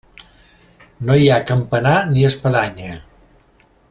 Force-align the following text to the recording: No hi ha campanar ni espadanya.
No 1.09 1.17
hi 1.23 1.29
ha 1.33 1.37
campanar 1.53 1.93
ni 2.15 2.27
espadanya. 2.31 2.97